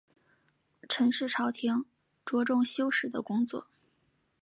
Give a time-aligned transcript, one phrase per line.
[0.89, 1.85] 陈氏朝廷
[2.25, 3.67] 着重修史的工作。